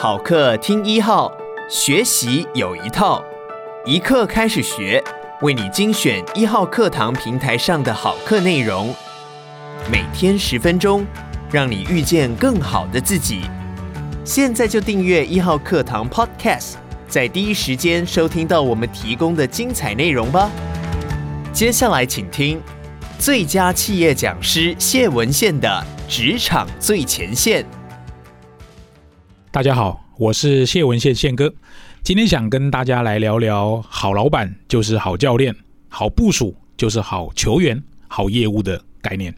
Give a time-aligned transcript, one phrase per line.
[0.00, 1.28] 好课听一号，
[1.68, 3.20] 学习有一套，
[3.84, 5.02] 一课开始学，
[5.40, 8.94] 为你精选一号课堂平台上的好课内容，
[9.90, 11.04] 每天十分钟，
[11.50, 13.40] 让你遇见更好的自己。
[14.24, 16.74] 现在就订阅一号课堂 Podcast，
[17.08, 20.48] 在第一时间收听到我们提供的精彩内容吧。
[21.52, 22.62] 接下来请听
[23.18, 27.66] 最佳企业讲师谢文宪的职场最前线。
[29.50, 31.54] 大家好，我是谢文宪宪哥，
[32.02, 35.56] 今天想跟大家来聊聊好老板就是好教练，
[35.88, 39.34] 好部署就是好球员、好业务的概念。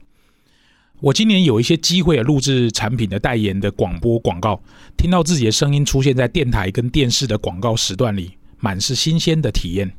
[0.98, 4.60] 我今年有一些机会录制产品的代言的广播广告，
[4.96, 9.92] 听到自己的声音出现在电台跟电视的广告时段里，满是新鲜的体验。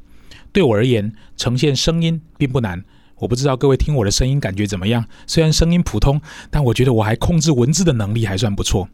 [0.51, 2.83] 对我而言，呈现声音并不难。
[3.15, 5.05] 我不知道各位听我的声音感觉怎么样？
[5.25, 6.19] 虽然声音普通，
[6.49, 8.89] 但我觉得我还控制文字的能力还算不错。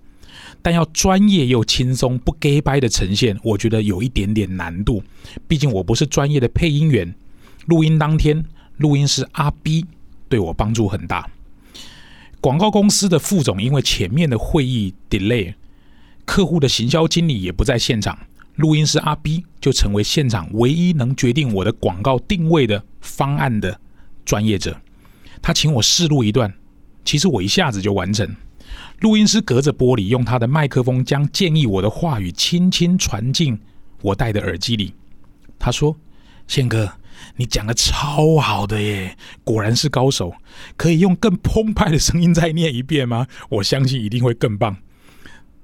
[0.62, 5.02] 但要专业又轻松不假掰的呈现，我觉得有一点点难度。
[5.48, 7.14] 毕竟我不是专业的配音员。
[7.68, 8.46] 录音当天，
[8.78, 9.86] 录音师阿 B
[10.30, 11.30] 对我帮助很大。
[12.40, 15.54] 广告公司的副总因为前面的会议 delay，
[16.26, 18.18] 客户的行销经理也不在现场，
[18.56, 23.80] 录音师阿 B 就成为现场唯一能决定我的广告定位的方案的
[24.24, 24.80] 专业者。
[25.42, 26.54] 他请我试录一段，
[27.04, 28.36] 其实我一下子就完成。
[29.00, 33.60] 录音师隔着玻璃，用他的麦克风将建议我的话语轻轻传进
[34.02, 34.94] 我戴的耳机里。
[35.60, 35.96] 他说
[36.48, 36.92] ：“宪哥，
[37.36, 40.34] 你讲的超好的耶，果然是高手。
[40.76, 43.28] 可以用更澎湃的声音再念一遍吗？
[43.50, 44.76] 我相信一定会更棒。”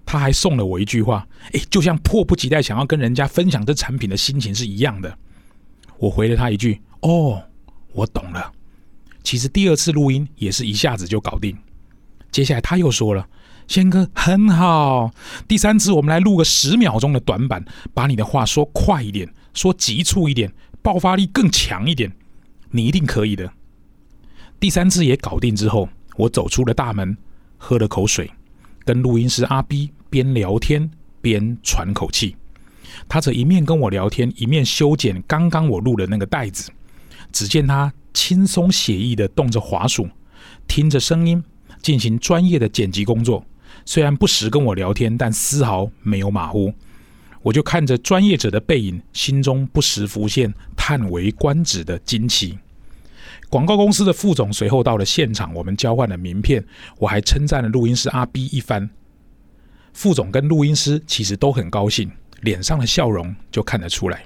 [0.05, 5.17] 他还送了我一句话：“诶，就像迫不及待想要跟人家分享这产品的心情是一样的。”
[5.97, 7.41] 我回了他一句：“哦，
[7.93, 8.51] 我懂了。”
[9.23, 11.57] 其实第二次录音也是一下子就搞定。
[12.33, 13.27] 接下来他又说了
[13.69, 15.11] ：“宪哥很好，
[15.47, 22.11] 第三次我们来录个十秒钟的短板，把你的话说快一点，说急促一点，爆发力更强一点，
[22.71, 23.53] 你一定可以的。”
[24.59, 27.15] 第三次也搞定之后，我走出了大门，
[27.59, 28.31] 喝了口水，
[28.83, 30.89] 跟录音师阿 B 边聊天
[31.21, 32.35] 边喘口气。
[33.07, 36.71] 他则一面跟我聊天，一面修剪刚刚我录的那个带子。
[37.31, 40.09] 只见他轻松写意地动着滑鼠，
[40.67, 41.43] 听着声音。
[41.83, 43.45] 进行专业的剪辑工作，
[43.85, 46.73] 虽然不时跟我聊天，但丝毫没有马虎。
[47.41, 52.57] 我就看着专业者的背影，心中不时浮现叹为观止的惊奇。
[53.49, 56.65] 广告公司的副总随后到了现场，我们交换了名片，
[56.97, 58.89] 我还称赞了录音师阿 B 一番。
[59.91, 62.09] 副总跟录音师其实都很高兴，
[62.41, 64.23] 脸上的笑容就看得出来。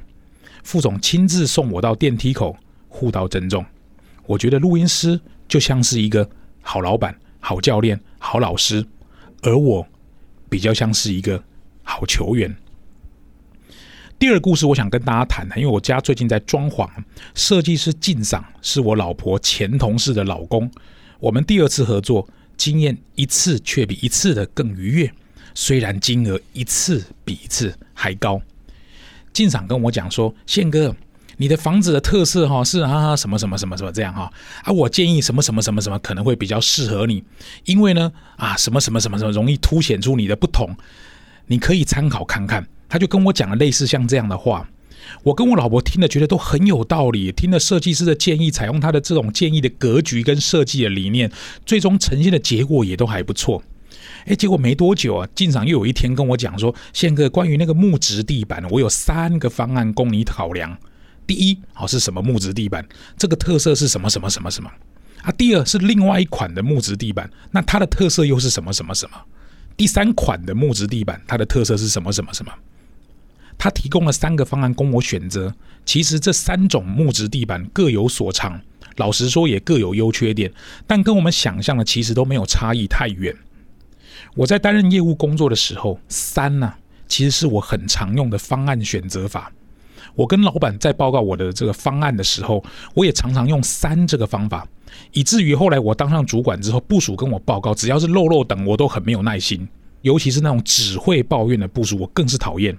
[0.63, 2.55] 副总亲自送我到电梯口，
[2.87, 3.65] 互道珍重。
[4.27, 6.29] 我觉得录音师就像是一个
[6.61, 7.17] 好老板。
[7.39, 8.85] 好教练、好老师，
[9.41, 9.87] 而我
[10.49, 11.43] 比较像是一个
[11.83, 12.55] 好球员。
[14.19, 16.89] 第二个故事，我想跟大家谈谈，因为我家最近在装潢，
[17.35, 20.69] 设计师进赏是我老婆前同事的老公。
[21.19, 22.27] 我们第二次合作，
[22.57, 25.11] 经验一次却比一次的更愉悦，
[25.53, 28.41] 虽然金额一次比一次还高。
[29.31, 30.95] 进赏跟我讲说：“宪哥。”
[31.37, 34.31] 你的房子的特色哈是啊什么什么什么什么这样哈
[34.63, 37.23] 啊，我建议什么什么什么什么可能会比较适合你，
[37.65, 40.75] 因为呢啊什么什么什么什么容易凸显出你的不同，
[41.45, 42.67] 你可以参考看看。
[42.89, 44.67] 他就跟我讲了类似像这样的话，
[45.23, 51.31] 我跟我老婆听了觉得都很有道理，听了设计师的建议，采用他的这种建议的格局跟设计的理念，
[51.65, 53.61] 最终呈现的结果也都还不错。
[54.25, 60.77] 诶，结果没多久啊，进场又有一天跟我讲说，宪哥关于那个木质地板，我有三个方案供你考量。
[61.27, 62.87] 第一，好是什么木质地板？
[63.17, 64.71] 这个特色是什么什么什么什么？
[65.21, 69.17] 啊，第二是另外一款的木质地板，那它的特色又是什么什么什么？
[69.75, 72.51] 第三款的木质地板，它的特色是什么什么什么？
[73.59, 75.53] 他提供了三个方案供我选择。
[75.83, 78.61] 其实这三种木质地板各有所长，
[78.97, 80.53] 老实说也各有优缺点，
[80.85, 83.35] 但跟我们想象的其实都没有差异太远。
[84.35, 86.73] 我在担任业务工作的时候，三呢、
[87.07, 89.51] 其实是我很常用的方案选择法。
[90.15, 92.63] 我跟老板在报告我的这个方案的时候，
[92.93, 94.67] 我也常常用三这个方法，
[95.11, 99.67] 以至于后来我当上主管之后，部署跟我报告，只要是漏漏等，我都很没有耐心，
[100.01, 102.77] 尤其是那种只会抱怨的部署，我更是讨厌。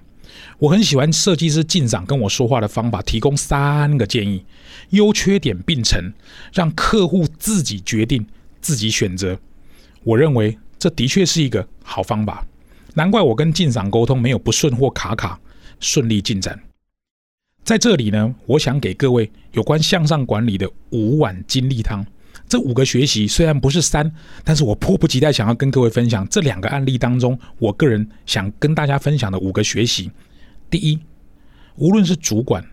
[0.59, 4.45] 我很喜欢设计师进赏跟我说话的方法，提供三个建议，
[4.91, 6.13] 优缺点并陈，
[6.53, 8.25] 让客户自己决定、
[8.61, 9.37] 自己选择。
[10.03, 12.45] 我认为这的确是一个好方法，
[12.93, 15.39] 难怪我跟进赏沟通没有不顺或卡卡，
[15.79, 16.59] 顺利进展。
[17.63, 22.05] 在这里呢，我想给各位有关向上管理的五碗金力汤，
[22.47, 24.11] 这五个学习虽然不是三，
[24.43, 30.09] 但是我迫不及待想要跟各位分享这两个案例当中，我个人想跟大家分享的五个学习。
[30.69, 30.99] 第一，
[31.75, 32.65] 无论是主管、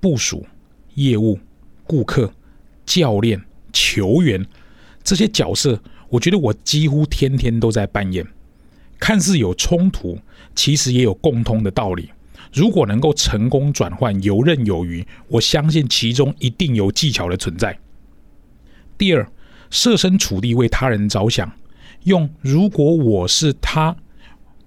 [0.00, 0.46] 部署、
[0.94, 1.38] 业务、
[1.84, 2.32] 顾客、
[2.84, 3.42] 教练、
[3.72, 4.46] 球员
[5.02, 8.24] 这些角色，我觉得我几乎天天都在扮演。
[8.98, 10.18] 看似有冲突，
[10.54, 12.10] 其实也有共通的道理。
[12.56, 17.78] 如果能够成功转换，游刃有余，我相信其中一定有技巧的存在。
[18.96, 19.30] 第二，
[19.68, 21.52] 设身处地为他人着想，
[22.04, 23.94] 用“如果我是他，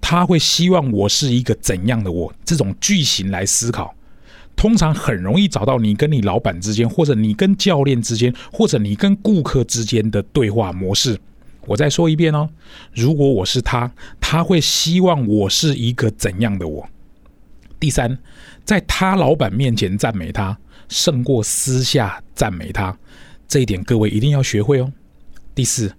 [0.00, 3.92] 他会希望我是一个怎样的我”这种句型来思考，
[4.54, 11.18] 通常很容易找到你跟你老板之间，或者你跟教练之间，或者你跟顾客之间的对话模式。
[11.66, 12.50] 我再说一遍哦，
[12.94, 16.88] 如果我是他，他会希望我是一个怎样的我？
[17.80, 18.16] 第三，
[18.64, 20.56] 在他老板面前赞美他，
[20.88, 22.96] 胜过私下赞美他。
[23.48, 24.92] 这一点各位一定要学会哦。
[25.54, 25.92] 第四，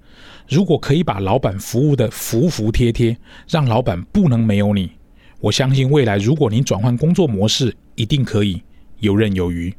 [0.47, 3.17] 如果可以把老板服务得服服帖帖，
[3.49, 4.91] 让老板不能没有你，
[5.39, 8.61] 我相信未来如果你转换工作模式，一定可以
[8.99, 9.73] 游刃有余。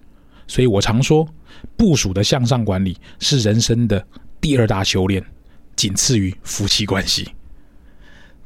[0.48, 1.26] 所以我常说，
[1.76, 4.04] 部署的向上管理是人生的
[4.40, 5.24] 第二大修炼，
[5.76, 7.28] 仅次于夫妻关系。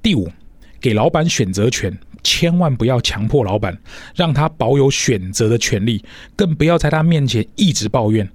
[0.02, 0.30] 第五，
[0.78, 3.78] 给老板选择权，千万不要强迫老板，
[4.16, 8.28] 让他保有选择的权利，更不要在他面前一直抱怨。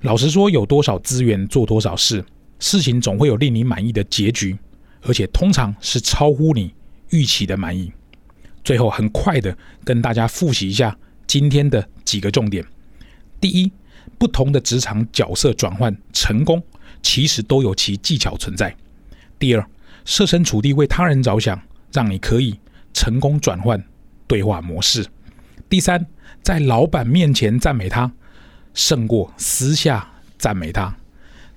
[0.00, 2.24] 老实说，有多少资源做多少事，
[2.58, 4.56] 事情总会有令你满意的结局，
[5.02, 6.72] 而且通常是超乎你
[7.10, 7.92] 预期的满意。
[8.64, 9.54] 最后，很快的
[9.84, 10.96] 跟大家复习一下
[11.26, 12.64] 今天的几个重点：
[13.38, 13.70] 第一，
[14.16, 16.62] 不同的职场角色转换成功，
[17.02, 18.70] 其实都有其技巧存在；
[19.38, 19.68] 第二，
[20.06, 21.60] 设身处地为他人着想，
[21.92, 22.58] 让你可以
[22.96, 23.80] 成功转换
[24.26, 25.02] 对话模式；
[25.68, 26.06] 第三，
[26.42, 28.10] 在老板面前赞美他。
[28.72, 30.96] 胜过私下赞美他。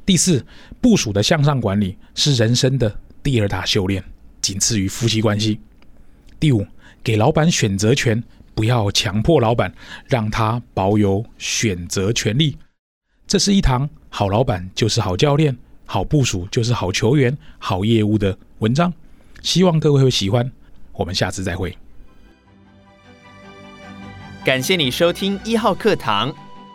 [0.06, 0.46] 第四，
[0.82, 2.94] 部署的向上管理是人生的
[3.24, 4.04] 第二大修炼，
[4.42, 5.60] 仅次于夫妻关系。
[6.42, 6.68] 第五，
[7.02, 8.22] 给老板选择权，
[8.54, 9.74] 不要强迫老板，
[10.08, 12.58] 让他保有选择权利。
[13.28, 18.94] 这是一堂好老板就是好教练，好部署就是好球员，好业务的文章。
[19.42, 20.52] 希望各位会喜欢。
[21.00, 21.74] 我们下次再会。
[24.44, 26.34] 感谢你收听一号课堂。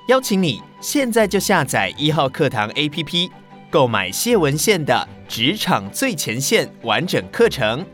[0.09, 3.31] 邀请你现在就下载一号课堂 APP，
[3.71, 7.85] 购买谢文宪的《职场最前线》完整课程。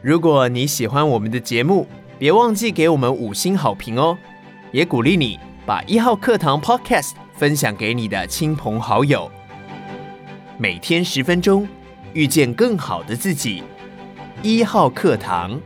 [0.00, 1.86] 如果你喜欢我们的节目，
[2.18, 4.18] 别忘记给我们五星好评哦！
[4.72, 9.30] 也鼓励你把一号课堂 Podcast 分享给你的亲朋好友。
[10.58, 11.68] 每天十分钟，
[12.14, 13.62] 遇见更好的自己。
[14.44, 15.60] 一号课堂。